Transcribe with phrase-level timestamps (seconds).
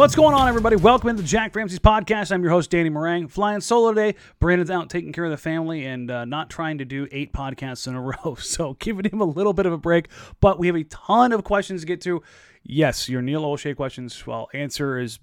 [0.00, 0.76] What's going on, everybody?
[0.76, 2.32] Welcome to the Jack Ramsay's podcast.
[2.32, 3.30] I'm your host, Danny Marang.
[3.30, 4.14] Flying solo today.
[4.38, 7.86] Brandon's out taking care of the family and uh, not trying to do eight podcasts
[7.86, 8.34] in a row.
[8.36, 10.08] So giving him a little bit of a break.
[10.40, 12.22] But we have a ton of questions to get to.
[12.62, 15.18] Yes, your Neil Olshey questions, well, answer as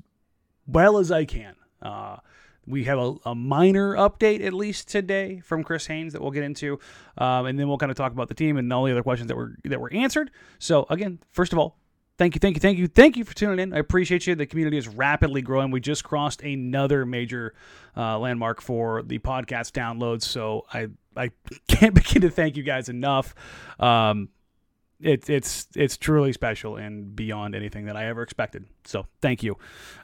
[0.67, 1.55] well as I can.
[1.81, 2.17] Uh,
[2.67, 6.43] we have a, a, minor update, at least today, from Chris Haynes that we'll get
[6.43, 6.79] into,
[7.17, 9.27] um, and then we'll kind of talk about the team and all the other questions
[9.29, 10.29] that were that were answered.
[10.59, 11.79] So again, first of all,
[12.17, 13.73] Thank you, thank you, thank you, thank you for tuning in.
[13.73, 14.33] I appreciate you.
[14.33, 15.69] The community is rapidly growing.
[15.69, 17.53] We just crossed another major
[17.95, 21.31] uh, landmark for the podcast downloads, so I I
[21.67, 23.35] can't begin to thank you guys enough.
[23.79, 24.29] Um,
[24.99, 28.65] it, it's it's truly special and beyond anything that I ever expected.
[28.85, 29.57] So thank you.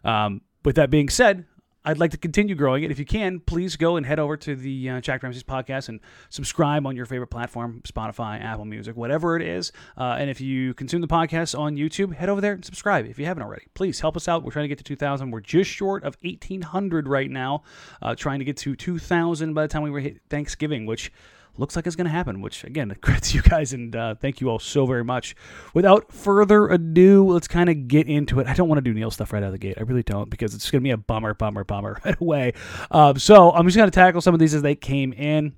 [0.04, 1.46] Um, with that being said,
[1.86, 2.92] I'd like to continue growing it.
[2.92, 6.00] If you can, please go and head over to the uh, Jack Ramsay's podcast and
[6.30, 9.74] subscribe on your favorite platform Spotify, Apple Music, whatever it is.
[9.98, 13.20] Uh, and if you consume the podcast on YouTube, head over there and subscribe if
[13.20, 13.66] you haven't already.
[13.74, 14.44] Please help us out.
[14.44, 15.32] We're trying to get to 2,000.
[15.32, 17.64] We're just short of 1,800 right now,
[18.02, 21.12] uh, trying to get to 2,000 by the time we hit Thanksgiving, which
[21.58, 24.42] looks like it's going to happen, which again, credit to you guys and uh, thank
[24.42, 25.36] you all so very much.
[25.74, 28.48] Without further ado, let's kind of get into it.
[28.48, 29.76] I don't want to do Neil stuff right out of the gate.
[29.78, 32.54] I really don't because it's going to be a bummer, bummer, bummer right away.
[32.92, 35.54] Um, so I'm just going to tackle some of these as they came in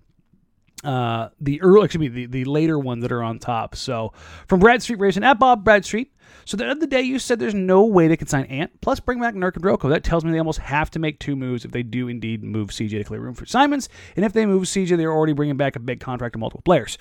[0.84, 3.76] uh, the early, excuse me, the, the later ones that are on top.
[3.76, 4.14] So
[4.48, 6.12] from Brad Street Racing at Bob Bradstreet.
[6.46, 9.20] So the other day you said there's no way they can sign Ant plus bring
[9.20, 9.90] back Nurk and Rocco.
[9.90, 12.70] That tells me they almost have to make two moves if they do indeed move
[12.70, 13.90] CJ to clear room for Simons.
[14.16, 16.98] And if they move CJ, they're already bringing back a big contract to multiple players.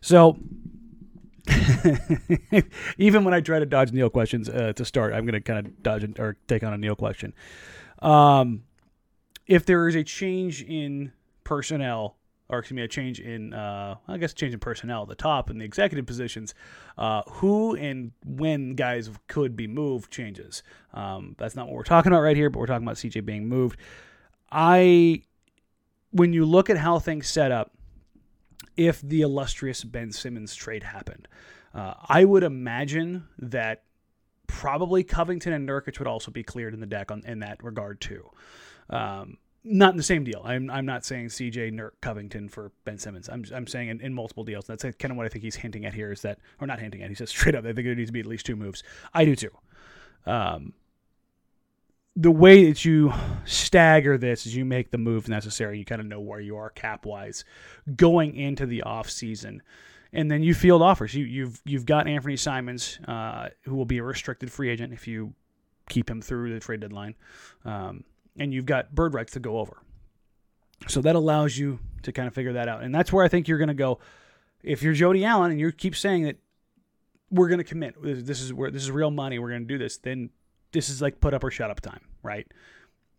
[0.00, 0.38] So
[2.98, 5.66] even when I try to dodge Neil questions uh, to start, I'm going to kind
[5.66, 7.34] of dodge or take on a Neil question.
[8.00, 8.64] Um,
[9.46, 11.12] if there is a change in
[11.44, 12.17] personnel
[12.50, 15.50] or excuse me, a change in, uh, I guess, change in personnel at the top
[15.50, 16.54] and the executive positions.
[16.96, 20.62] Uh, who and when guys could be moved changes.
[20.94, 23.48] Um, that's not what we're talking about right here, but we're talking about CJ being
[23.48, 23.78] moved.
[24.50, 25.22] I,
[26.10, 27.72] when you look at how things set up,
[28.76, 31.28] if the illustrious Ben Simmons trade happened,
[31.74, 33.82] uh, I would imagine that
[34.46, 38.00] probably Covington and Nurkic would also be cleared in the deck on, in that regard
[38.00, 38.28] too.
[38.88, 40.42] Um, not in the same deal.
[40.44, 43.28] I'm, I'm not saying CJ Nurk Covington for Ben Simmons.
[43.28, 44.66] I'm, I'm saying in, in multiple deals.
[44.66, 47.02] That's kind of what I think he's hinting at here is that, or not hinting
[47.02, 48.82] at, he says straight up, I think it needs to be at least two moves.
[49.12, 49.50] I do too.
[50.26, 50.74] Um,
[52.16, 53.12] the way that you
[53.44, 55.78] stagger this is you make the moves necessary.
[55.78, 57.44] You kind of know where you are cap wise
[57.96, 59.62] going into the off season.
[60.12, 61.14] And then you field offers.
[61.14, 65.06] You, you've you've got Anthony Simons, uh, who will be a restricted free agent if
[65.06, 65.34] you
[65.88, 67.14] keep him through the trade deadline.
[67.64, 68.04] Um,
[68.38, 69.82] and you've got bird rights to go over.
[70.86, 72.82] So that allows you to kind of figure that out.
[72.82, 73.98] And that's where I think you're going to go.
[74.62, 76.36] If you're Jody Allen and you keep saying that
[77.30, 79.78] we're going to commit, this is where this is real money, we're going to do
[79.78, 80.30] this, then
[80.72, 82.46] this is like put up or shut up time, right?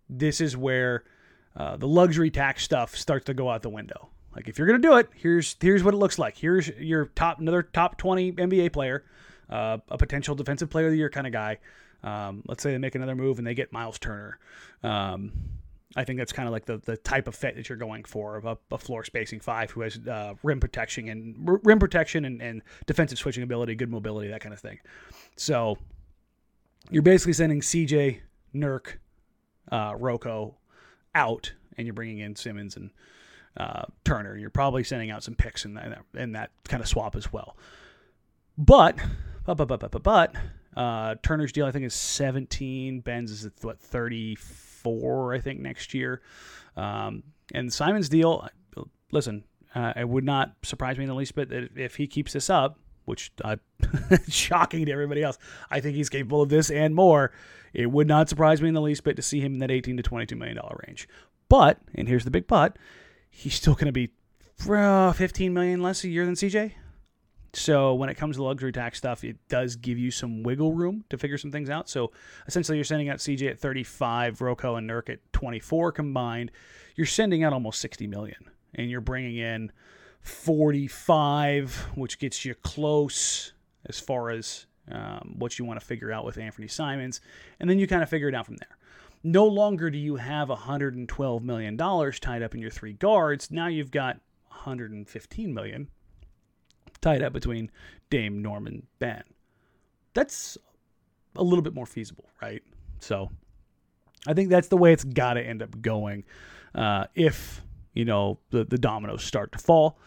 [0.09, 1.03] This is where
[1.55, 4.09] uh, the luxury tax stuff starts to go out the window.
[4.35, 6.37] Like if you're going to do it, here's here's what it looks like.
[6.37, 9.03] Here's your top another top 20 NBA player,
[9.49, 11.57] uh, a potential defensive player of the year kind of guy.
[12.03, 14.39] Um, let's say they make another move and they get Miles Turner.
[14.83, 15.31] Um,
[15.95, 18.35] I think that's kind of like the, the type of fit that you're going for
[18.37, 22.41] of a, a floor spacing five who has uh, rim protection and rim protection and,
[22.41, 24.79] and defensive switching ability, good mobility, that kind of thing.
[25.35, 25.77] So
[26.91, 28.19] you're basically sending CJ,
[28.53, 28.97] Nurk,
[29.71, 29.95] uh,
[31.15, 32.91] out, and you're bringing in Simmons and
[33.57, 34.37] uh, Turner.
[34.37, 37.57] You're probably sending out some picks in that, in that kind of swap as well.
[38.57, 38.99] But
[39.45, 40.35] But but but but but, but
[40.79, 43.01] uh, Turner's deal I think is 17.
[43.01, 46.21] Ben's is what 34 I think next year.
[46.77, 47.23] Um,
[47.53, 48.47] and Simon's deal,
[49.11, 49.43] listen,
[49.75, 52.49] uh, it would not surprise me in the least bit that if he keeps this
[52.49, 53.57] up, which uh,
[54.29, 55.37] shocking to everybody else,
[55.69, 57.33] I think he's capable of this and more.
[57.73, 59.97] It would not surprise me in the least bit to see him in that 18
[59.97, 61.09] to 22 million dollar range.
[61.49, 62.77] But, and here's the big but,
[63.29, 64.11] he's still going to be
[64.69, 66.71] uh, 15 million less a year than CJ.
[67.53, 71.03] So when it comes to luxury tax stuff, it does give you some wiggle room
[71.09, 71.89] to figure some things out.
[71.89, 72.11] So
[72.47, 76.51] essentially, you're sending out CJ at 35, Rocco and Nurk at 24 combined.
[76.95, 79.71] You're sending out almost 60 million, and you're bringing in
[80.21, 83.53] 45, which gets you close
[83.85, 87.21] as far as um, what you want to figure out with Anthony Simons,
[87.59, 88.77] and then you kind of figure it out from there.
[89.23, 93.51] No longer do you have 112 million dollars tied up in your three guards.
[93.51, 95.89] Now you've got 115 million
[97.01, 97.71] tied up between
[98.09, 99.23] Dame, Norman, Ben.
[100.13, 100.57] That's
[101.35, 102.63] a little bit more feasible, right?
[102.99, 103.29] So
[104.27, 106.23] I think that's the way it's got to end up going
[106.75, 107.61] uh, if,
[107.93, 109.97] you know, the, the dominoes start to fall.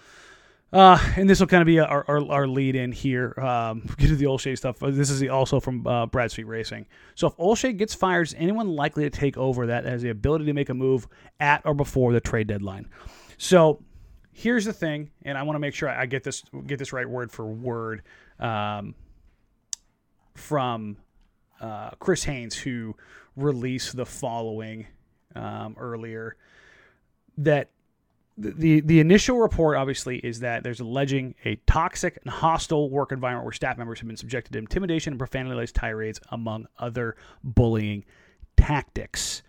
[0.73, 3.39] Uh, and this will kind of be our, our, our, lead in here.
[3.39, 4.79] Um, get to the Olshey stuff.
[4.81, 6.87] This is also from uh, Bradstreet Racing.
[7.15, 10.47] So if Olshey gets fired, is anyone likely to take over that has the ability
[10.47, 11.07] to make a move
[11.41, 12.89] at or before the trade deadline?
[13.37, 13.83] So
[14.33, 17.09] here's the thing, and I want to make sure I get this get this right
[17.09, 18.03] word for word
[18.41, 18.95] um,
[20.35, 20.97] from
[21.61, 22.97] uh, Chris Haynes, who
[23.37, 24.87] released the following
[25.35, 26.37] um, earlier.
[27.39, 27.71] That
[28.37, 33.45] the the initial report obviously is that there's alleging a toxic and hostile work environment
[33.45, 38.05] where staff members have been subjected to intimidation and profanity-laced tirades, among other bullying
[38.57, 39.43] tactics.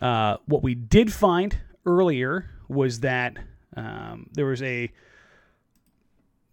[0.00, 3.36] Uh, what we did find earlier was that
[3.76, 4.90] um, there was a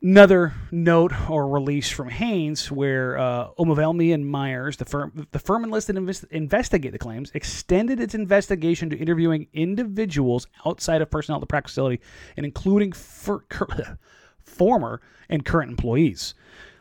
[0.03, 5.63] another note or release from Haynes where uh, O'Melveny and Myers, the firm, the firm
[5.63, 11.41] enlisted to investigate the claims, extended its investigation to interviewing individuals outside of personnel at
[11.41, 12.01] the practice facility
[12.35, 13.45] and including for,
[14.43, 16.33] former and current employees.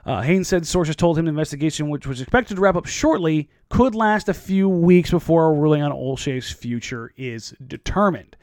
[0.04, 3.48] Uh, Haynes said sources told him the investigation, which was expected to wrap up shortly,
[3.68, 8.36] could last a few weeks before a ruling on Olshey's future is determined.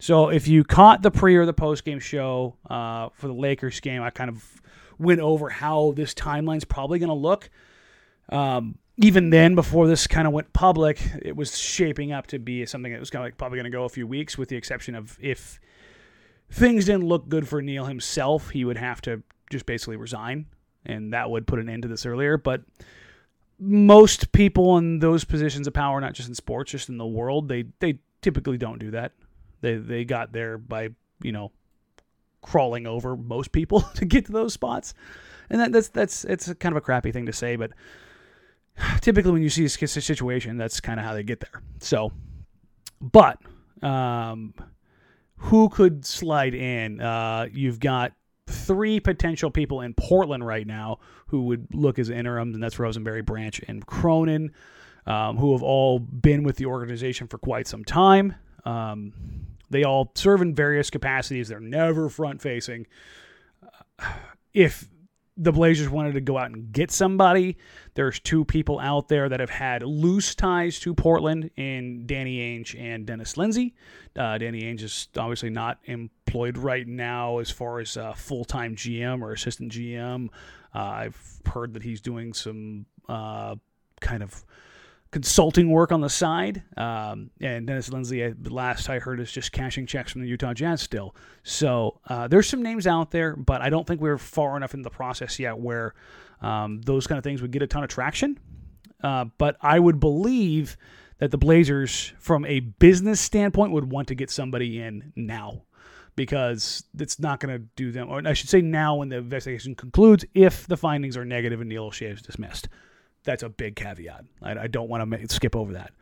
[0.00, 3.80] So if you caught the pre or the post game show uh, for the Lakers
[3.80, 4.62] game, I kind of
[4.98, 7.50] went over how this timeline's probably going to look.
[8.30, 12.64] Um, even then, before this kind of went public, it was shaping up to be
[12.66, 14.56] something that was kind of like probably going to go a few weeks, with the
[14.56, 15.60] exception of if
[16.50, 20.46] things didn't look good for Neil himself, he would have to just basically resign,
[20.84, 22.38] and that would put an end to this earlier.
[22.38, 22.62] But
[23.58, 27.48] most people in those positions of power, not just in sports, just in the world,
[27.48, 29.12] they they typically don't do that.
[29.60, 30.90] They they got there by
[31.22, 31.52] you know
[32.42, 34.94] crawling over most people to get to those spots,
[35.48, 37.72] and that, that's that's it's kind of a crappy thing to say, but
[39.00, 41.62] typically when you see a situation, that's kind of how they get there.
[41.80, 42.12] So,
[43.00, 43.38] but
[43.82, 44.54] um,
[45.36, 47.00] who could slide in?
[47.00, 48.12] Uh, you've got
[48.46, 50.98] three potential people in Portland right now
[51.28, 54.52] who would look as interims, and that's Rosenberry, Branch, and Cronin,
[55.06, 58.34] um, who have all been with the organization for quite some time.
[58.64, 59.12] Um,
[59.70, 61.48] they all serve in various capacities.
[61.48, 62.86] They're never front facing.
[64.52, 64.88] If
[65.36, 67.56] the Blazers wanted to go out and get somebody,
[67.94, 72.78] there's two people out there that have had loose ties to Portland in Danny Ainge
[72.78, 73.74] and Dennis Lindsey.
[74.16, 78.74] Uh, Danny Ainge is obviously not employed right now as far as uh, full time
[78.76, 80.28] GM or assistant GM.
[80.74, 83.56] Uh, I've heard that he's doing some uh,
[84.00, 84.44] kind of
[85.10, 86.62] consulting work on the side.
[86.76, 90.54] Um, and Dennis Lindsey, uh, last I heard, is just cashing checks from the Utah
[90.54, 91.14] Jazz still.
[91.42, 94.82] So uh, there's some names out there, but I don't think we're far enough in
[94.82, 95.94] the process yet where
[96.40, 98.38] um, those kind of things would get a ton of traction.
[99.02, 100.76] Uh, but I would believe
[101.18, 105.62] that the Blazers, from a business standpoint, would want to get somebody in now
[106.16, 109.74] because it's not going to do them, or I should say now when the investigation
[109.74, 112.68] concludes, if the findings are negative and Neil Olshey is dismissed
[113.24, 114.24] that's a big caveat.
[114.42, 115.92] I, I don't want to skip over that.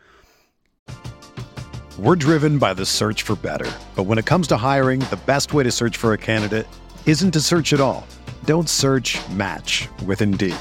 [1.99, 3.69] We're driven by the search for better.
[3.97, 6.69] But when it comes to hiring, the best way to search for a candidate
[7.07, 8.07] isn't to search at all.
[8.45, 10.55] Don't search match with Indeed.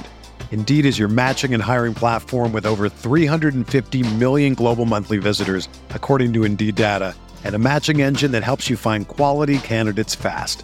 [0.49, 6.33] Indeed is your matching and hiring platform with over 350 million global monthly visitors, according
[6.33, 10.63] to Indeed data, and a matching engine that helps you find quality candidates fast.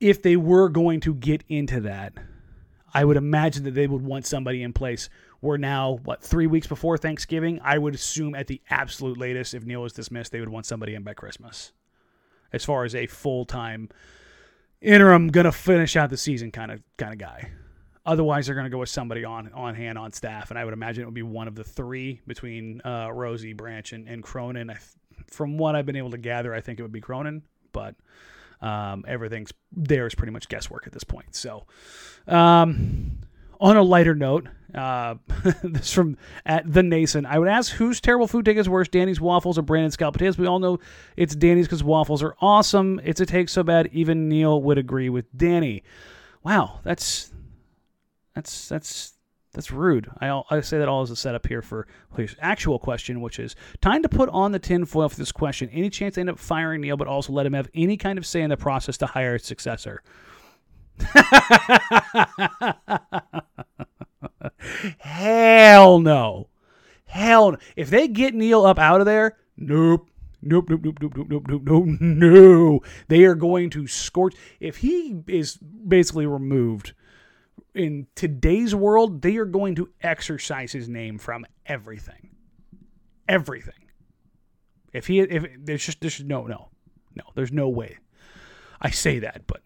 [0.00, 2.14] If they were going to get into that,
[2.92, 5.08] I would imagine that they would want somebody in place.
[5.40, 7.60] We're now, what, three weeks before Thanksgiving?
[7.62, 10.94] I would assume at the absolute latest, if Neil was dismissed, they would want somebody
[10.94, 11.72] in by Christmas.
[12.52, 13.90] As far as a full time
[14.80, 17.50] interim, gonna finish out the season kind of kind of guy.
[18.06, 21.02] Otherwise, they're gonna go with somebody on on hand on staff, and I would imagine
[21.02, 24.70] it would be one of the three between uh, Rosie, Branch, and, and Cronin.
[24.70, 24.76] I,
[25.26, 27.94] from what I've been able to gather, I think it would be Cronin, but
[28.60, 31.34] um, everything's there is pretty much guesswork at this point.
[31.34, 31.66] So,
[32.26, 33.18] um,
[33.60, 35.16] on a lighter note, uh,
[35.62, 37.26] this from at the Nason.
[37.26, 40.38] I would ask whose terrible food take is worse, Danny's waffles or Brandon's scalloped potatoes.
[40.38, 40.78] We all know
[41.16, 43.00] it's Danny's because waffles are awesome.
[43.04, 45.82] It's a take so bad even Neil would agree with Danny.
[46.42, 47.32] Wow, that's
[48.34, 49.14] that's that's
[49.52, 50.10] that's rude.
[50.20, 51.86] I, I say that all as a setup here for
[52.16, 55.70] his actual question, which is time to put on the tinfoil for this question.
[55.72, 58.26] Any chance they end up firing Neil, but also let him have any kind of
[58.26, 60.02] say in the process to hire a successor?
[64.98, 66.48] Hell no.
[67.06, 67.58] Hell no.
[67.74, 70.08] If they get Neil up out of there, nope.
[70.40, 72.80] Nope, nope, nope, nope, nope, nope, nope, no, no.
[73.08, 74.34] They are going to scorch.
[74.60, 76.92] If he is basically removed
[77.78, 82.30] in today's world, they are going to exercise his name from everything.
[83.28, 83.74] Everything.
[84.92, 86.70] If he, if there's just, there's no, no,
[87.14, 87.98] no, there's no way.
[88.80, 89.60] I say that, but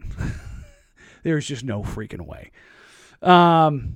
[1.23, 2.51] there's just no freaking way.
[3.21, 3.95] Um,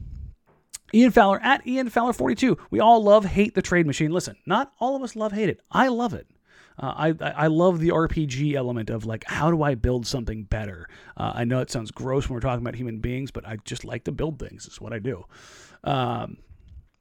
[0.93, 2.57] Ian Fowler at Ian Fowler 42.
[2.69, 4.11] We all love hate the trade machine.
[4.11, 5.59] Listen, not all of us love hate it.
[5.71, 6.27] I love it.
[6.79, 10.87] Uh, I I love the RPG element of like how do I build something better.
[11.15, 13.83] Uh, I know it sounds gross when we're talking about human beings, but I just
[13.83, 14.67] like to build things.
[14.67, 15.25] Is what I do.
[15.83, 16.37] Um,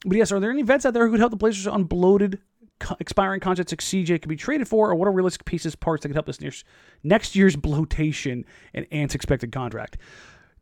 [0.04, 2.38] but yes, are there any vets out there who could help the Blazers on bloated,
[2.78, 6.02] co- expiring contracts like CJ could be traded for, or what are realistic pieces, parts
[6.02, 6.64] that could help this
[7.02, 9.98] next year's bloatation and Ant's expected contract?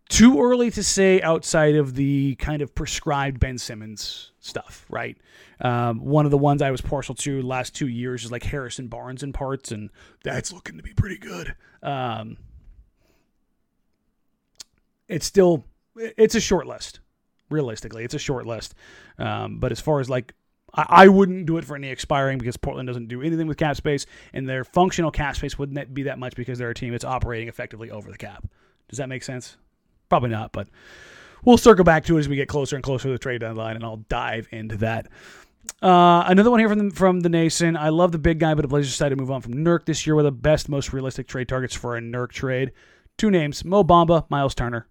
[0.09, 5.17] Too early to say outside of the kind of prescribed Ben Simmons stuff, right?
[5.61, 8.89] Um, one of the ones I was partial to last two years is like Harrison
[8.89, 9.91] Barnes in parts, and
[10.23, 11.55] that's looking to be pretty good.
[11.83, 12.37] Um,
[15.09, 15.65] it's still
[15.97, 17.01] it's a short list.
[17.51, 18.75] Realistically, it's a short list.
[19.19, 20.35] Um, but as far as like
[20.75, 23.77] I, I wouldn't do it for any expiring because Portland doesn't do anything with cap
[23.77, 27.05] space, and their functional cap space wouldn't be that much because they're a team that's
[27.05, 28.47] operating effectively over the cap.
[28.89, 29.57] Does that make sense?
[30.09, 30.69] Probably not, but
[31.45, 33.77] we'll circle back to it as we get closer and closer to the trade deadline,
[33.77, 35.09] and I'll dive into that.
[35.83, 37.77] Uh, another one here from the, from the Nation.
[37.77, 40.07] I love the big guy, but the Blazers decided to move on from Nurk this
[40.07, 42.73] year with the best, most realistic trade targets for a Nurk trade.
[43.17, 44.87] Two names: Mo Bamba, Miles Turner.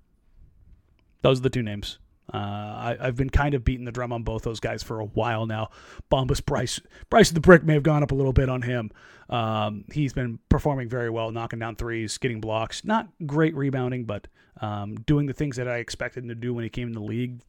[1.21, 1.99] Those are the two names.
[2.33, 5.05] Uh, I, have been kind of beating the drum on both those guys for a
[5.05, 5.69] while now.
[6.09, 8.91] Bamba's Bryce, Bryce of the brick may have gone up a little bit on him.
[9.29, 12.83] Um, he's been performing very well, knocking down threes, getting blocks.
[12.83, 14.27] Not great rebounding, but
[14.61, 17.01] um, doing the things that I expected him to do when he came in the
[17.01, 17.41] league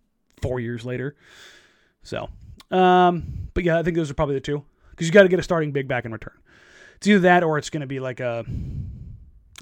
[0.43, 1.17] four years later.
[2.03, 2.29] So,
[2.71, 5.39] um, but yeah, I think those are probably the two because you got to get
[5.39, 6.37] a starting big back in return.
[6.97, 8.45] It's either that or it's going to be like a.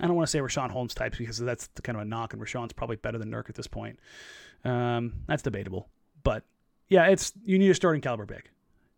[0.00, 2.42] I don't want to say Richaun Holmes types because that's kind of a knock, and
[2.42, 4.00] Richaun's probably better than Nurk at this point.
[4.64, 5.88] Um, that's debatable,
[6.22, 6.44] but
[6.88, 8.48] yeah, it's you need a starting caliber big,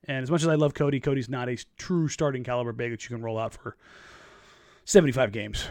[0.06, 3.04] And as much as I love Cody, Cody's not a true starting caliber big that
[3.04, 3.76] you can roll out for
[4.84, 5.68] 75 games.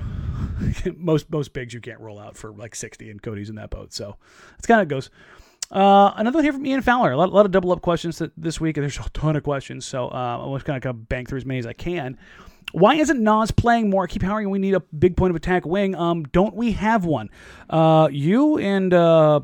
[0.97, 3.93] most most bigs you can't roll out for like 60, and Cody's in that boat.
[3.93, 4.17] So
[4.51, 5.09] that's kind of goes.
[5.71, 7.11] Uh, another one here from Ian Fowler.
[7.11, 9.43] A lot, a lot of double up questions this week, and there's a ton of
[9.43, 9.85] questions.
[9.85, 12.17] So uh, I'm just kind of going to bank through as many as I can.
[12.73, 14.03] Why isn't Nas playing more?
[14.03, 15.95] I keep hearing we need a big point of attack wing.
[15.95, 17.29] Um, don't we have one?
[17.69, 19.41] Uh, you and uh,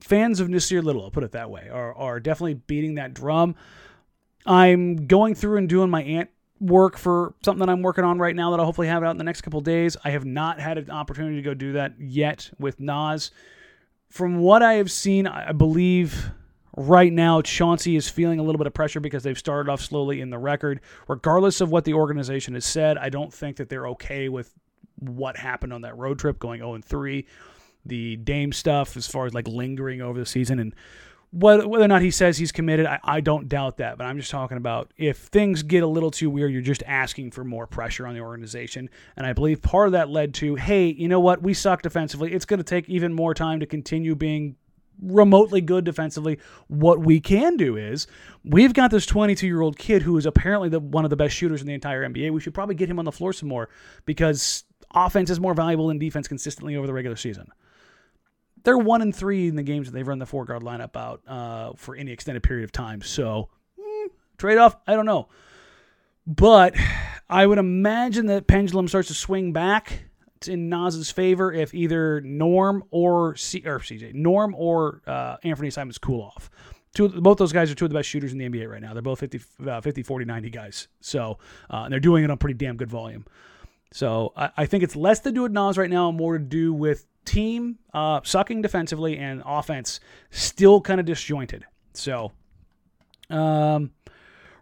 [0.00, 3.54] fans of Nassir Little, I'll put it that way, are, are definitely beating that drum.
[4.46, 8.34] I'm going through and doing my ant work for something that I'm working on right
[8.34, 9.96] now that I'll hopefully have out in the next couple days.
[10.04, 13.30] I have not had an opportunity to go do that yet with Nas.
[14.08, 16.30] From what I have seen, I believe
[16.76, 20.20] right now Chauncey is feeling a little bit of pressure because they've started off slowly
[20.20, 20.80] in the record.
[21.08, 24.52] Regardless of what the organization has said, I don't think that they're okay with
[24.98, 27.26] what happened on that road trip going 0 and 3.
[27.86, 30.74] The Dame stuff, as far as like lingering over the season and
[31.30, 33.98] whether, or not he says he's committed, I, I don't doubt that.
[33.98, 37.32] But I'm just talking about if things get a little too weird, you're just asking
[37.32, 38.88] for more pressure on the organization.
[39.16, 41.42] And I believe part of that led to, hey, you know what?
[41.42, 42.32] We suck defensively.
[42.32, 44.56] It's going to take even more time to continue being
[45.00, 46.38] remotely good defensively.
[46.68, 48.06] What we can do is
[48.42, 51.36] we've got this 22 year old kid who is apparently the, one of the best
[51.36, 52.32] shooters in the entire NBA.
[52.32, 53.68] We should probably get him on the floor some more
[54.06, 57.52] because offense is more valuable than defense consistently over the regular season
[58.68, 61.22] they're one and three in the games that they've run the four guard lineup out
[61.26, 63.00] uh, for any extended period of time.
[63.00, 63.48] So
[63.80, 65.28] mm, trade off, I don't know,
[66.26, 66.74] but
[67.30, 70.02] I would imagine that pendulum starts to swing back
[70.46, 75.96] in Nas's favor if either Norm or C or CJ Norm or uh, Anthony Simons
[75.96, 76.50] cool off.
[76.94, 78.92] Two, both those guys are two of the best shooters in the NBA right now.
[78.92, 80.88] They're both 50, uh, 50 40, 90 guys.
[81.00, 81.38] So,
[81.70, 83.24] uh, and they're doing it on pretty damn good volume.
[83.92, 86.44] So I, I, think it's less to do with Nas right now and more to
[86.44, 91.64] do with team uh, sucking defensively and offense still kind of disjointed.
[91.94, 92.32] So,
[93.30, 93.92] um,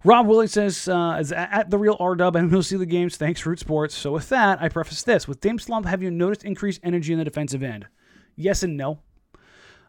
[0.04, 3.16] Rob Willie says, uh, is at the real R Dub, and we'll see the games.
[3.16, 3.94] Thanks, Root Sports.
[3.94, 5.86] So, with that, I preface this with Dame Slump.
[5.86, 7.86] Have you noticed increased energy in the defensive end?
[8.36, 9.00] Yes and no.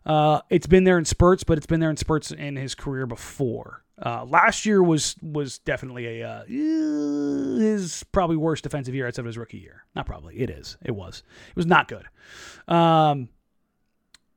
[0.07, 3.05] Uh, it's been there in spurts, but it's been there in spurts in his career
[3.05, 3.83] before.
[4.03, 9.25] Uh, last year was was definitely a uh, his probably worst defensive year outside of
[9.25, 9.83] his rookie year.
[9.95, 10.77] Not probably, it is.
[10.85, 11.23] It was.
[11.49, 12.05] It was not good.
[12.67, 13.27] Um,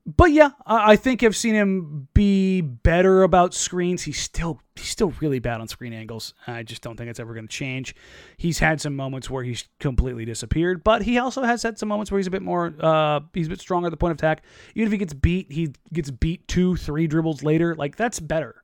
[0.05, 4.01] but yeah, I think I've seen him be better about screens.
[4.01, 6.33] He's still he's still really bad on screen angles.
[6.47, 7.95] I just don't think it's ever going to change.
[8.35, 12.11] He's had some moments where he's completely disappeared, but he also has had some moments
[12.11, 14.43] where he's a bit more uh, he's a bit stronger at the point of attack.
[14.73, 17.75] Even if he gets beat, he gets beat two, three dribbles later.
[17.75, 18.63] Like that's better.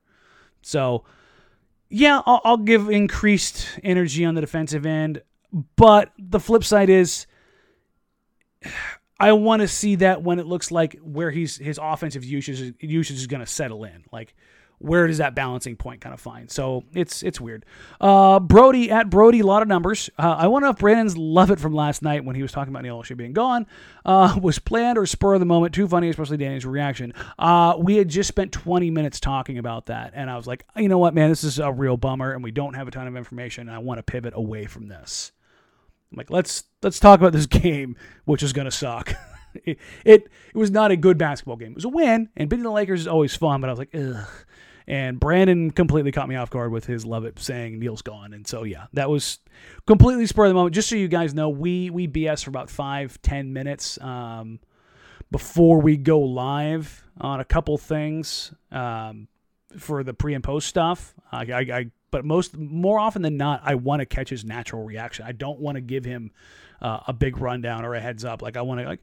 [0.63, 1.03] So
[1.89, 5.21] yeah, I'll, I'll give increased energy on the defensive end,
[5.75, 7.27] but the flip side is
[9.19, 13.17] I want to see that when it looks like where he's his offensive usage usage
[13.17, 14.05] is going to settle in.
[14.11, 14.35] Like
[14.79, 16.51] where does that balancing point kind of find?
[16.51, 17.65] So it's it's weird.
[17.99, 20.09] Uh, Brody at Brody, a lot of numbers.
[20.17, 22.83] Uh, I wonder if Brandon's love it from last night when he was talking about
[22.83, 23.65] Neil Olshey being gone
[24.05, 25.73] uh, was planned or spur of the moment.
[25.73, 27.13] Too funny, especially Danny's reaction.
[27.39, 30.89] Uh, we had just spent 20 minutes talking about that, and I was like, you
[30.89, 33.15] know what, man, this is a real bummer, and we don't have a ton of
[33.15, 33.67] information.
[33.67, 35.31] And I want to pivot away from this.
[36.11, 39.13] I'm like, let's let's talk about this game, which is gonna suck.
[39.53, 41.71] it, it, it was not a good basketball game.
[41.71, 43.61] It was a win, and beating the Lakers is always fun.
[43.61, 44.27] But I was like, ugh.
[44.89, 48.33] And Brandon completely caught me off guard with his love it saying Neil's gone.
[48.33, 49.39] And so yeah, that was
[49.85, 50.75] completely spur of the moment.
[50.75, 54.59] Just so you guys know, we we BS for about five ten minutes um,
[55.29, 59.27] before we go live on a couple things um,
[59.77, 61.13] for the pre and post stuff.
[61.33, 64.83] I, I, I but most more often than not, I want to catch his natural
[64.83, 65.25] reaction.
[65.25, 66.31] I don't want to give him
[66.81, 68.41] uh, a big rundown or a heads up.
[68.41, 69.01] Like I want to like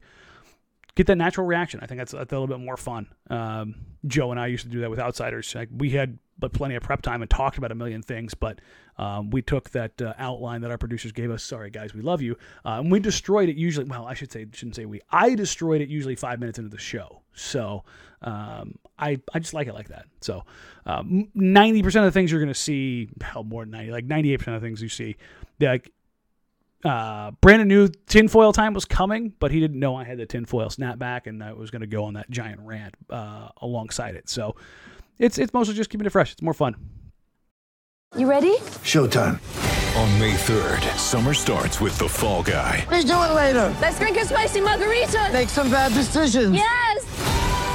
[0.95, 1.79] get that natural reaction.
[1.83, 3.07] I think that's, that's a little bit more fun.
[3.29, 3.75] Um,
[4.07, 5.53] Joe and I used to do that with outsiders.
[5.53, 8.59] Like we had but plenty of prep time and talked about a million things, but
[8.97, 11.43] um, we took that uh, outline that our producers gave us.
[11.43, 13.55] Sorry, guys, we love you, uh, and we destroyed it.
[13.55, 15.01] Usually, well, I should say, shouldn't say we.
[15.11, 17.21] I destroyed it usually five minutes into the show.
[17.33, 17.83] So
[18.21, 20.05] um, I I just like it like that.
[20.21, 20.43] So
[20.85, 24.05] um, ninety percent of the things you're going to see, hell, more than ninety, like
[24.05, 25.15] ninety eight percent of the things you see,
[25.59, 25.91] like
[26.85, 30.69] uh, Brandon knew tinfoil time was coming, but he didn't know I had the tinfoil
[30.69, 34.29] snapback and I was going to go on that giant rant uh, alongside it.
[34.29, 34.55] So
[35.19, 36.33] it's it's mostly just keeping it fresh.
[36.33, 36.75] It's more fun.
[38.17, 38.57] You ready?
[38.83, 39.39] Showtime.
[39.97, 42.85] On May 3rd, summer starts with The Fall Guy.
[42.91, 43.75] Let's do it later.
[43.81, 45.29] Let's drink a spicy margarita.
[45.31, 46.55] Make some bad decisions.
[46.55, 47.34] Yes.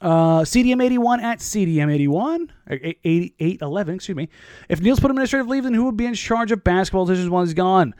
[0.00, 4.28] Uh, CDM81 at CDM81, or 8811, excuse me.
[4.68, 7.44] If Neil's put administrative leave, then who would be in charge of basketball decisions while
[7.44, 7.94] he's gone?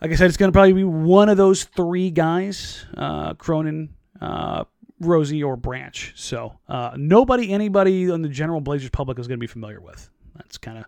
[0.00, 3.90] Like I said, it's going to probably be one of those three guys uh, Cronin,
[4.20, 4.64] uh,
[5.00, 6.12] Rosie, or Branch.
[6.16, 10.08] So uh, nobody, anybody in the general Blazers public is going to be familiar with.
[10.36, 10.84] That's kind of.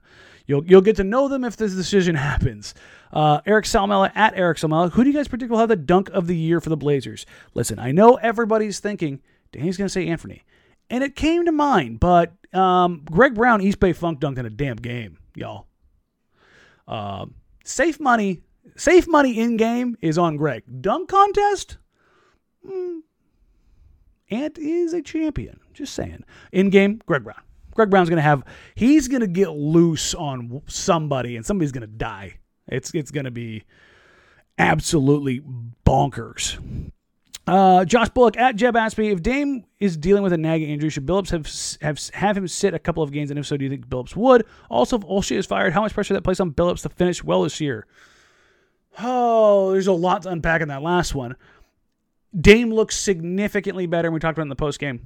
[0.46, 2.74] You'll, you'll get to know them if this decision happens.
[3.12, 4.90] Uh, Eric Salmela at Eric Salmela.
[4.92, 7.26] Who do you guys predict will have the dunk of the year for the Blazers?
[7.52, 9.20] Listen, I know everybody's thinking
[9.52, 10.44] Danny's going to say Anthony.
[10.90, 14.50] And it came to mind, but um, Greg Brown, East Bay Funk dunked in a
[14.50, 15.66] damn game, y'all.
[16.86, 17.26] Uh,
[17.64, 18.40] safe money,
[18.76, 20.62] safe money in game is on Greg.
[20.80, 21.76] Dunk contest,
[22.66, 23.00] mm,
[24.30, 25.60] Ant is a champion.
[25.72, 26.24] Just saying.
[26.52, 27.40] In game, Greg Brown.
[27.74, 28.42] Greg Brown's gonna have.
[28.74, 32.38] He's gonna get loose on somebody, and somebody's gonna die.
[32.66, 33.64] It's it's gonna be
[34.58, 35.40] absolutely
[35.86, 36.58] bonkers.
[37.48, 41.06] Uh, Josh Bullock at Jeb me if Dame is dealing with a nagging injury, should
[41.06, 41.48] Billups have
[41.80, 44.14] have have him sit a couple of games, and if so, do you think Billups
[44.14, 44.44] would?
[44.68, 47.44] Also, if Olshey is fired, how much pressure that place on Billups to finish well
[47.44, 47.86] this year?
[48.98, 51.36] Oh, there's a lot to unpack in that last one.
[52.38, 55.00] Dame looks significantly better, we talked about in the post game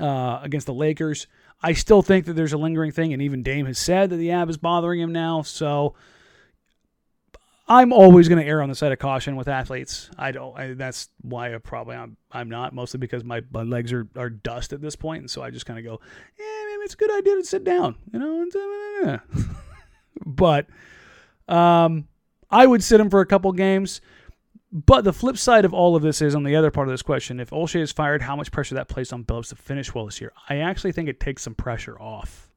[0.00, 1.26] uh, against the Lakers.
[1.62, 4.30] I still think that there's a lingering thing, and even Dame has said that the
[4.30, 5.42] ab is bothering him now.
[5.42, 5.96] So
[7.68, 10.10] I'm always going to err on the side of caution with athletes.
[10.18, 10.58] I don't.
[10.58, 14.72] I, that's why I probably I'm I'm not mostly because my, legs are, are dust
[14.72, 16.00] at this point, and so I just kind of go,
[16.38, 19.20] yeah, maybe it's a good idea to sit down, you know.
[20.24, 20.66] But
[21.48, 22.06] um,
[22.50, 24.00] I would sit him for a couple games.
[24.70, 27.02] But the flip side of all of this is on the other part of this
[27.02, 30.06] question: if Olshey is fired, how much pressure that placed on Billups to finish well
[30.06, 30.32] this year?
[30.48, 32.50] I actually think it takes some pressure off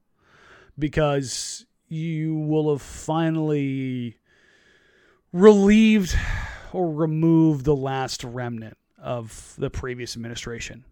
[0.78, 4.18] because you will have finally
[5.32, 6.16] relieved
[6.72, 10.84] or removed the last remnant of the previous administration.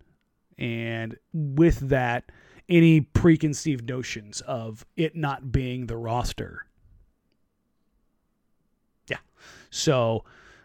[0.59, 2.31] And with that,
[2.69, 6.67] any preconceived notions of it not being the roster.
[9.09, 9.19] Yeah.
[9.71, 10.25] So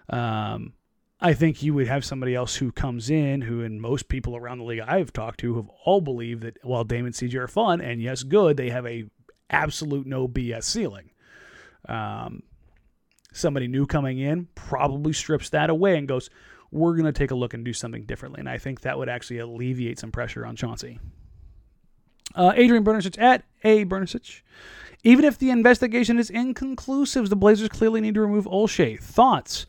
[0.10, 0.74] um,
[1.20, 4.60] I think you would have somebody else who comes in, who, and most people around
[4.60, 8.02] the league I've talked to have all believed that while Damon CJ are fun and
[8.02, 9.06] yes, good, they have a
[9.50, 11.10] absolute no BS ceiling.
[11.88, 12.44] Um,
[13.40, 16.30] somebody new coming in probably strips that away and goes,
[16.72, 18.40] we're going to take a look and do something differently.
[18.40, 21.00] And I think that would actually alleviate some pressure on Chauncey.
[22.36, 23.86] Uh, Adrian Bernisic at A.
[23.86, 24.42] Bernisic.
[25.04, 29.02] Even if the investigation is inconclusive, the Blazers clearly need to remove Olshey.
[29.02, 29.66] Thoughts?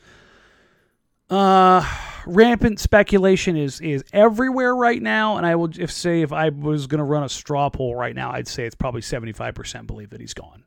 [1.30, 1.87] Uh,
[2.26, 6.88] rampant speculation is is everywhere right now, and I will if say if I was
[6.88, 9.87] going to run a straw poll right now, I'd say it's probably seventy five percent
[9.87, 10.64] believe that he's gone.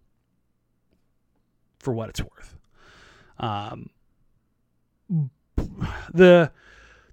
[1.80, 2.53] For what it's worth,
[3.40, 3.90] um,
[6.14, 6.52] the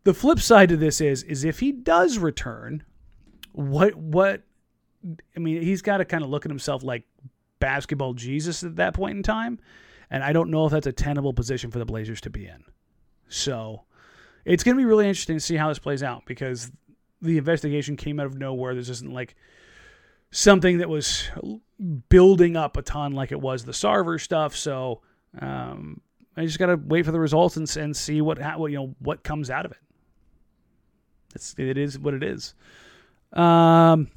[0.04, 2.83] the flip side to this is is if he does return,
[3.52, 4.42] what what
[5.37, 7.04] I mean, he's got to kind of look at himself like
[7.59, 9.59] basketball Jesus at that point in time,
[10.11, 12.64] and I don't know if that's a tenable position for the Blazers to be in.
[13.28, 13.85] So
[14.44, 16.70] it's going to be really interesting to see how this plays out because
[17.22, 18.74] the investigation came out of nowhere.
[18.74, 19.37] This isn't like
[20.30, 21.28] something that was
[22.09, 24.56] building up a ton like it was the Sarver stuff.
[24.56, 25.02] So
[25.40, 26.00] um,
[26.36, 28.94] I just got to wait for the results and, and see what, what you know
[29.00, 29.78] what comes out of it.
[31.34, 32.54] It's it is what it is.
[33.32, 34.10] Um,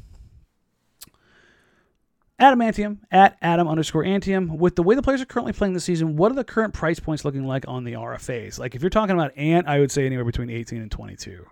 [2.39, 4.57] Adamantium at Adam underscore Antium.
[4.57, 6.99] With the way the players are currently playing this season, what are the current price
[6.99, 8.59] points looking like on the RFAs?
[8.59, 11.45] Like if you're talking about Ant, I would say anywhere between 18 and 22.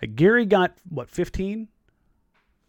[0.00, 1.68] Like Gary got what 15?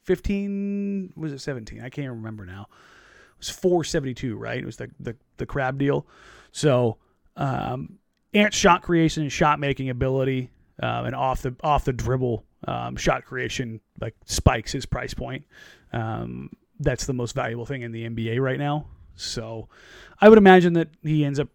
[0.03, 1.81] 15 was it 17?
[1.81, 2.67] I can't remember now.
[2.69, 4.59] It was 472, right?
[4.59, 6.05] It was the the, the crab deal.
[6.53, 6.97] So
[7.35, 7.97] um,
[8.33, 10.49] Ant's shot creation and shot making ability
[10.81, 15.43] um, and off the off the dribble um, shot creation like spikes his price point.
[15.91, 18.85] Um, that's the most valuable thing in the NBA right now.
[19.15, 19.67] So
[20.21, 21.49] I would imagine that he ends up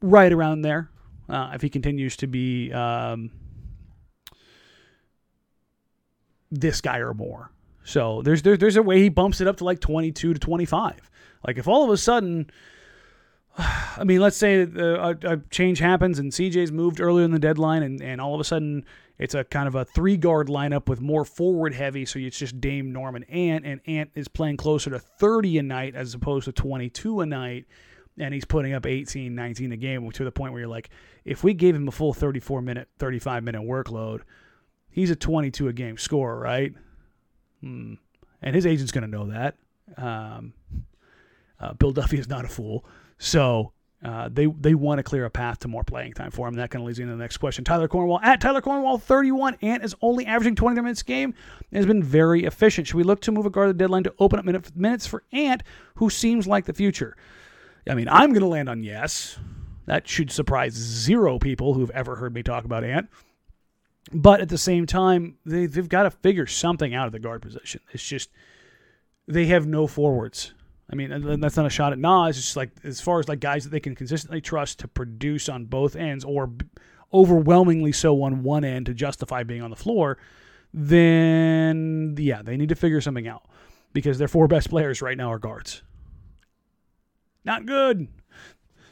[0.00, 0.88] right around there
[1.28, 3.30] uh, if he continues to be um,
[6.50, 7.50] this guy or more.
[7.84, 11.10] So there's there, there's a way he bumps it up to like 22 to 25.
[11.46, 12.50] Like if all of a sudden,
[13.98, 17.82] I mean, let's say a, a change happens and CJ's moved earlier in the deadline,
[17.82, 18.84] and, and all of a sudden
[19.18, 22.04] it's a kind of a three guard lineup with more forward heavy.
[22.04, 25.94] So it's just Dame, Norman, Ant, and Ant is playing closer to 30 a night
[25.94, 27.66] as opposed to 22 a night.
[28.18, 30.88] And he's putting up 18, 19 a game to the point where you're like,
[31.24, 34.22] if we gave him a full 34 minute, 35 minute workload,
[34.90, 36.72] he's a 22 a game scorer, right?
[37.60, 37.94] Hmm.
[38.42, 39.56] And his agent's going to know that.
[39.96, 40.52] Um,
[41.58, 42.84] uh, Bill Duffy is not a fool.
[43.18, 43.72] So
[44.04, 46.54] uh, they they want to clear a path to more playing time for him.
[46.54, 47.64] That kind of leads into the next question.
[47.64, 49.56] Tyler Cornwall at Tyler Cornwall 31.
[49.62, 51.34] Ant is only averaging 20 minutes a game
[51.70, 52.86] and has been very efficient.
[52.86, 55.24] Should we look to move a guard the deadline to open up minute, minutes for
[55.32, 55.62] Ant,
[55.96, 57.16] who seems like the future?
[57.88, 59.38] I mean, I'm going to land on yes.
[59.86, 63.08] That should surprise zero people who've ever heard me talk about Ant.
[64.12, 67.42] But at the same time, they, they've got to figure something out of the guard
[67.42, 67.80] position.
[67.92, 68.30] It's just
[69.26, 70.54] they have no forwards.
[70.90, 72.36] I mean, that's not a shot at Nas.
[72.36, 75.48] It's just like as far as like guys that they can consistently trust to produce
[75.48, 76.50] on both ends, or
[77.12, 80.18] overwhelmingly so on one end to justify being on the floor.
[80.72, 83.48] Then yeah, they need to figure something out
[83.92, 85.82] because their four best players right now are guards.
[87.44, 88.08] Not good.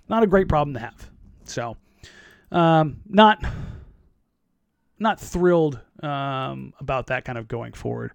[0.09, 1.11] Not a great problem to have.
[1.45, 1.77] So,
[2.51, 3.45] um, not
[4.99, 8.13] not thrilled um, about that kind of going forward.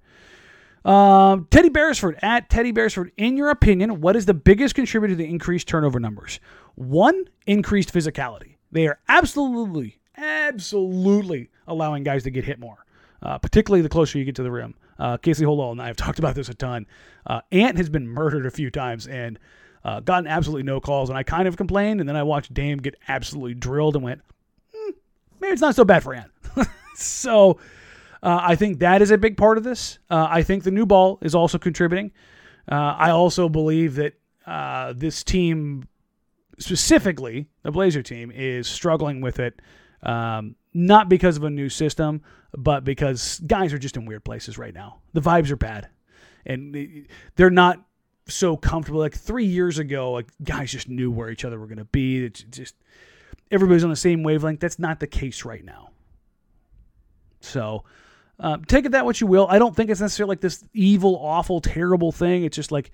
[0.85, 3.11] Um, Teddy Beresford at Teddy Beresford.
[3.17, 6.39] In your opinion, what is the biggest contributor to the increased turnover numbers?
[6.75, 8.55] One, increased physicality.
[8.71, 12.85] They are absolutely, absolutely allowing guys to get hit more,
[13.21, 14.75] uh, particularly the closer you get to the rim.
[14.97, 16.85] Uh, Casey Holdahl and I have talked about this a ton.
[17.25, 19.39] Uh, Ant has been murdered a few times and
[19.83, 22.79] uh, gotten absolutely no calls, and I kind of complained, and then I watched Dame
[22.79, 24.21] get absolutely drilled and went,
[24.73, 24.91] hmm,
[25.39, 26.31] maybe it's not so bad for Ant.
[26.95, 27.59] so
[28.21, 29.99] uh, I think that is a big part of this.
[30.09, 32.11] Uh, I think the new ball is also contributing.
[32.69, 34.13] Uh, I also believe that
[34.45, 35.87] uh, this team,
[36.59, 39.61] specifically the Blazer team, is struggling with it.
[40.03, 42.21] Um, not because of a new system,
[42.57, 44.99] but because guys are just in weird places right now.
[45.13, 45.89] The vibes are bad,
[46.45, 47.83] and they're not
[48.27, 48.99] so comfortable.
[48.99, 52.23] Like three years ago, like guys just knew where each other were going to be.
[52.23, 52.75] It's just
[53.51, 54.59] everybody's on the same wavelength.
[54.59, 55.89] That's not the case right now.
[57.41, 57.83] So
[58.39, 59.47] uh, take it that what you will.
[59.49, 62.45] I don't think it's necessarily like this evil, awful, terrible thing.
[62.45, 62.91] It's just like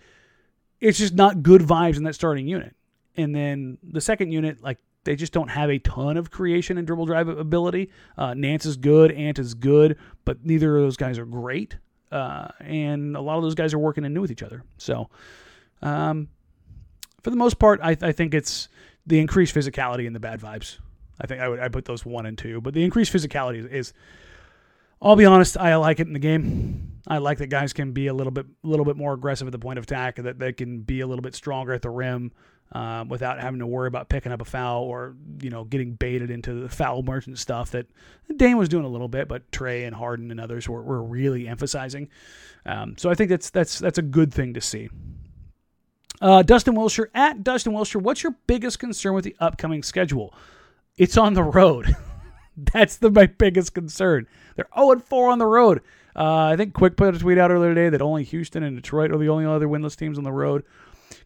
[0.79, 2.75] it's just not good vibes in that starting unit.
[3.17, 6.85] And then the second unit, like they just don't have a ton of creation and
[6.85, 7.91] dribble drive ability.
[8.17, 11.77] Uh, Nance is good, Ant is good, but neither of those guys are great.
[12.11, 14.63] Uh, and a lot of those guys are working anew with each other.
[14.77, 15.09] So,
[15.81, 16.27] um,
[17.21, 18.67] for the most part, I, I think it's
[19.05, 20.77] the increased physicality and the bad vibes.
[21.19, 23.65] I think I would I put those one and two, but the increased physicality is,
[23.65, 23.93] is
[25.05, 26.99] I'll be honest, I like it in the game.
[27.07, 29.59] I like that guys can be a little bit, little bit more aggressive at the
[29.59, 32.31] point of attack, that they can be a little bit stronger at the rim
[32.71, 36.31] uh, without having to worry about picking up a foul or you know getting baited
[36.31, 37.85] into the foul merchant stuff that
[38.35, 41.47] Dame was doing a little bit, but Trae and Harden and others were, were really
[41.47, 42.09] emphasizing.
[42.65, 44.89] Um, so I think that's that's that's a good thing to see.
[46.19, 50.33] Uh, Dustin Wilshire at Dustin Wilshire, what's your biggest concern with the upcoming schedule?
[50.97, 51.95] It's on the road.
[52.73, 54.27] That's the my biggest concern.
[54.55, 55.81] They're 0 4 on the road.
[56.15, 59.11] Uh, I think Quick put a tweet out earlier today that only Houston and Detroit
[59.11, 60.63] are the only other winless teams on the road.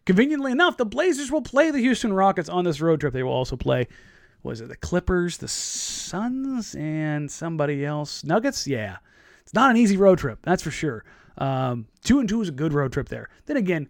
[0.04, 3.12] Conveniently enough, the Blazers will play the Houston Rockets on this road trip.
[3.12, 3.86] They will also play,
[4.42, 8.24] was it the Clippers, the Suns, and somebody else?
[8.24, 8.66] Nuggets?
[8.66, 8.96] Yeah.
[9.42, 11.04] It's not an easy road trip, that's for sure.
[11.38, 13.28] Um, two and two is a good road trip there.
[13.46, 13.88] Then again,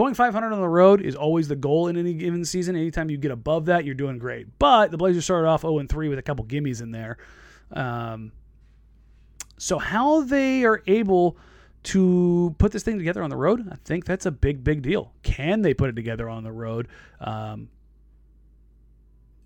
[0.00, 2.74] Going 500 on the road is always the goal in any given season.
[2.74, 4.46] Anytime you get above that, you're doing great.
[4.58, 7.18] But the Blazers started off 0 3 with a couple gimmies in there.
[7.70, 8.32] Um,
[9.58, 11.36] so how they are able
[11.82, 15.12] to put this thing together on the road, I think that's a big, big deal.
[15.22, 16.88] Can they put it together on the road?
[17.20, 17.68] Um,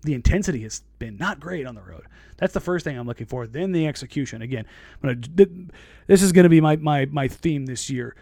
[0.03, 2.05] the intensity has been not great on the road.
[2.37, 3.45] That's the first thing I'm looking for.
[3.45, 4.41] Then the execution.
[4.41, 4.65] Again,
[5.01, 8.15] this is going to be my, my, my theme this year.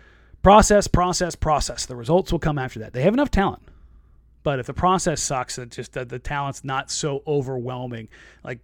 [0.44, 1.86] Process, process, process.
[1.86, 2.94] The results will come after that.
[2.94, 3.64] They have enough talent.
[4.44, 8.10] But if the process sucks, it just the, the talent's not so overwhelming.
[8.44, 8.60] Like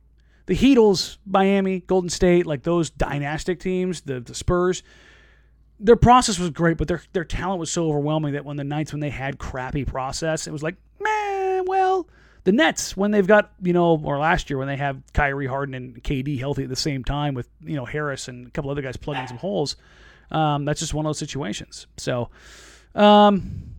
[0.45, 4.83] the Heatles, Miami, Golden State, like those dynastic teams, the, the Spurs,
[5.79, 8.91] their process was great, but their their talent was so overwhelming that when the nights
[8.91, 12.09] when they had crappy process, it was like, man, well,
[12.43, 15.73] the Nets when they've got you know, or last year when they have Kyrie Harden
[15.73, 18.81] and KD healthy at the same time with you know Harris and a couple other
[18.81, 19.77] guys plugging some holes.
[20.31, 21.87] Um, that's just one of those situations.
[21.97, 22.29] So,
[22.95, 23.75] um,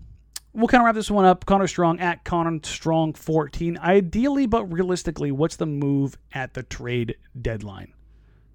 [0.53, 1.47] we'll kind of wrap this one up.
[1.47, 3.79] Connor Strong at Connor Strong 14.
[3.79, 7.93] Ideally, but realistically, what's the move at the trade deadline?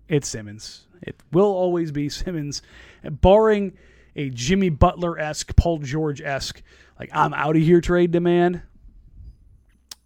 [0.08, 0.88] It's Simmons.
[1.02, 2.62] It will always be Simmons,
[3.04, 3.78] barring
[4.16, 6.62] a Jimmy Butler esque, Paul George esque,
[7.00, 8.62] like I'm out of here trade demand.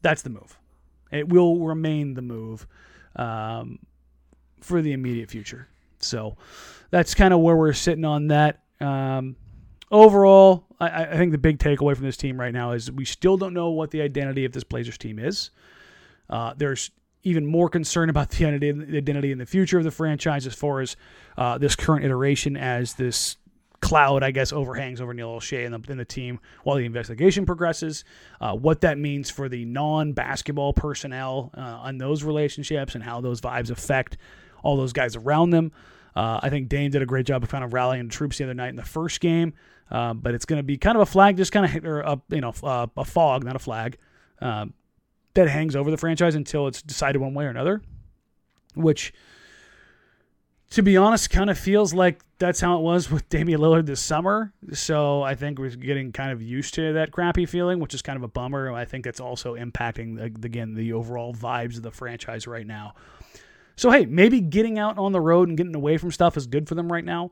[0.02, 0.58] That's the move.
[1.12, 2.68] It will remain the move
[3.16, 3.80] um,
[4.62, 5.68] for the immediate future.
[6.00, 6.38] So
[6.92, 8.62] that's kind of where we're sitting on that.
[8.80, 9.36] Um,
[9.92, 13.36] overall, I, I, think the big takeaway from this team right now is we still
[13.36, 15.52] don't know what the identity of this Blazers team is.
[16.30, 16.92] Uh, there's
[17.24, 20.96] even more concern about the identity and the future of the franchise as far as
[21.38, 23.36] uh, this current iteration as this
[23.82, 27.46] cloud, I guess, overhangs over Neil Olshey and the, and the team while the investigation
[27.46, 28.04] progresses.
[28.40, 33.42] Uh, what that means for the non-basketball personnel uh, on those relationships and how those
[33.42, 34.18] vibes affect
[34.64, 35.72] all those guys around them.
[36.16, 38.54] Uh, I think Dame did a great job of kind of rallying troops the other
[38.54, 39.54] night in the first game,
[39.92, 42.22] uh, but it's going to be kind of a flag, just kind of or a
[42.30, 43.98] you know uh, a fog, not a flag,
[44.42, 44.74] um,
[45.34, 47.82] that hangs over the franchise until it's decided one way or another,
[48.76, 49.14] which
[50.72, 54.02] to be honest, kind of feels like that's how it was with Damian Lillard this
[54.02, 54.54] summer.
[54.74, 58.18] So I think we're getting kind of used to that crappy feeling, which is kind
[58.18, 58.72] of a bummer.
[58.72, 62.94] I think it's also impacting again the overall vibes of the franchise right now.
[63.80, 66.68] So hey, maybe getting out on the road and getting away from stuff is good
[66.68, 67.32] for them right now.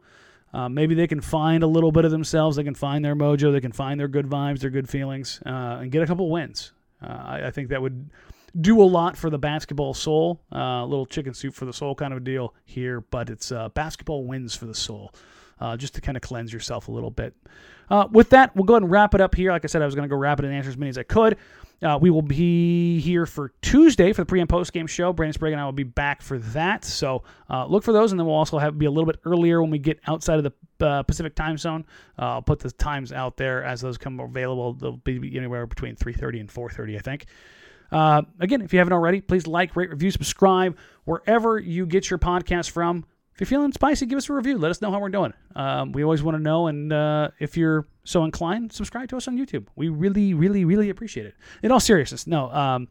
[0.53, 2.55] Uh, maybe they can find a little bit of themselves.
[2.55, 3.51] They can find their mojo.
[3.51, 6.71] They can find their good vibes, their good feelings, uh, and get a couple wins.
[7.03, 8.11] Uh, I, I think that would
[8.61, 10.39] do a lot for the basketball soul.
[10.49, 13.51] Uh, a little chicken soup for the soul kind of a deal here, but it's
[13.51, 15.13] uh, basketball wins for the soul,
[15.59, 17.35] uh, just to kind of cleanse yourself a little bit.
[18.11, 19.51] With that, we'll go ahead and wrap it up here.
[19.51, 20.97] Like I said, I was going to go wrap it and answer as many as
[20.97, 21.35] I could.
[21.81, 25.13] Uh, we will be here for Tuesday for the pre and post game show.
[25.13, 26.83] Brandon Sprague and I will be back for that.
[26.83, 29.61] So uh, look for those, and then we'll also have be a little bit earlier
[29.61, 31.85] when we get outside of the uh, Pacific time zone.
[32.17, 34.73] Uh, I'll put the times out there as those come available.
[34.73, 37.25] They'll be anywhere between 3:30 and 4:30, I think.
[37.91, 42.19] Uh, again, if you haven't already, please like, rate, review, subscribe wherever you get your
[42.19, 43.05] podcast from.
[43.37, 44.57] If you're feeling spicy, give us a review.
[44.57, 45.31] Let us know how we're doing.
[45.55, 46.65] Um, we always want to know.
[46.65, 49.67] And uh, if you're so inclined, subscribe to us on YouTube.
[49.75, 51.35] We really, really, really appreciate it.
[51.61, 52.49] In all seriousness, no.
[52.51, 52.87] Um,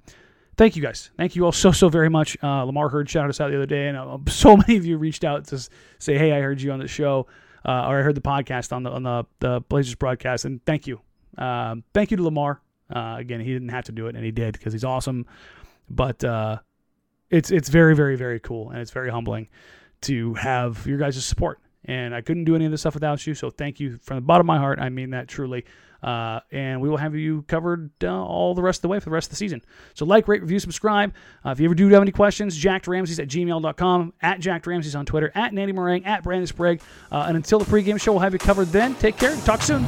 [0.57, 1.11] thank you guys.
[1.17, 2.37] Thank you all so, so very much.
[2.45, 4.99] Uh, Lamar Hurd shouted us out the other day, and uh, so many of you
[4.99, 5.59] reached out to
[5.99, 7.27] say, "Hey, I heard you on the show,
[7.65, 10.87] uh, or I heard the podcast on the on the, the Blazers broadcast." And thank
[10.87, 11.01] you,
[11.39, 12.61] um, thank you to Lamar.
[12.89, 15.27] Uh, again, he didn't have to do it, and he did because he's awesome.
[15.91, 16.59] But uh,
[17.31, 19.49] it's it's very very very cool, and it's very humbling
[20.03, 21.61] to have your guys' support.
[21.85, 24.21] And I couldn't do any of this stuff without you, so thank you from the
[24.21, 24.81] bottom of my heart.
[24.81, 25.65] I mean that truly.
[26.03, 29.07] Uh, and we will have you covered uh, all the rest of the way for
[29.07, 29.63] the rest of the season.
[29.95, 31.15] So like, rate, review, subscribe.
[31.45, 35.07] Uh, if you ever do have any questions, jackramses at gmail.com, at Jack Ramsay's on
[35.07, 36.81] Twitter, at Nandy Meringue, at Brandon Sprague.
[37.11, 38.95] Uh, and until the pregame show, we'll have you covered then.
[38.97, 39.37] Take care.
[39.39, 39.83] Talk soon.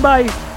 [0.00, 0.53] Bye.